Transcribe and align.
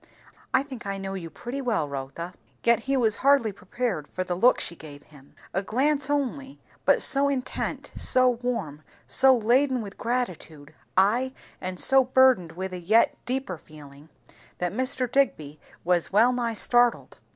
I 0.51 0.63
think 0.63 0.87
I 0.87 0.97
know 0.97 1.13
you 1.13 1.29
pretty 1.29 1.61
well, 1.61 1.87
Rotha." 1.87 2.33
Yet 2.63 2.79
he 2.79 2.97
was 2.97 3.17
hardly 3.17 3.51
prepared 3.51 4.07
for 4.07 4.23
the 4.23 4.33
look 4.33 4.59
she 4.59 4.75
gave 4.75 5.03
him; 5.03 5.35
a 5.53 5.61
glance 5.61 6.09
only, 6.09 6.59
but 6.85 7.03
so 7.03 7.29
intent, 7.29 7.91
so 7.95 8.27
warm, 8.27 8.81
so 9.05 9.37
laden 9.37 9.83
with 9.83 9.99
gratitude, 9.99 10.73
ay, 10.97 11.33
and 11.61 11.79
so 11.79 12.03
burdened 12.03 12.53
with 12.53 12.73
a 12.73 12.79
yet 12.79 13.15
deeper 13.27 13.59
feeling, 13.59 14.09
that 14.57 14.73
Mr. 14.73 15.05
Digby 15.11 15.59
was 15.83 16.11
well 16.11 16.33
nigh 16.33 16.55
startled. 16.55 17.19